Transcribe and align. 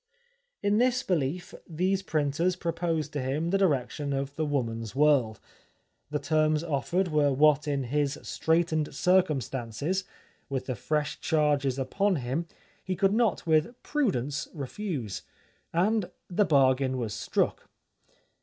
In 0.63 0.79
this 0.79 1.03
belief 1.03 1.53
these 1.69 2.01
printers 2.01 2.55
proposed 2.55 3.13
to 3.13 3.21
him 3.21 3.51
the 3.51 3.57
direction 3.59 4.13
of 4.13 4.35
The 4.35 4.47
Woman's 4.47 4.95
World: 4.95 5.39
the 6.09 6.17
terms 6.17 6.63
offered 6.63 7.09
were 7.09 7.31
what 7.31 7.67
in 7.67 7.83
his 7.83 8.17
straitened 8.23 8.95
circumstances, 8.95 10.03
with 10.49 10.65
the 10.65 10.73
fresh 10.73 11.19
charges 11.19 11.77
upon 11.77 12.15
him, 12.15 12.47
he 12.83 12.95
could 12.95 13.13
not 13.13 13.45
with 13.45 13.75
prudence 13.83 14.47
refuse, 14.55 15.21
and 15.71 16.09
the 16.27 16.45
bargain 16.45 16.97
was 16.97 17.13
struck. 17.13 17.69